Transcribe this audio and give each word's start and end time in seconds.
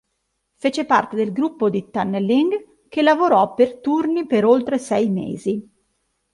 Fece 0.55 0.85
parte 0.85 1.15
del 1.15 1.31
gruppo 1.31 1.69
di 1.69 1.91
"tunneling" 1.91 2.87
che 2.89 3.03
lavorò 3.03 3.53
per 3.53 3.79
turni 3.81 4.25
per 4.25 4.45
oltre 4.45 4.79
sei 4.79 5.11
mesi. 5.11 5.69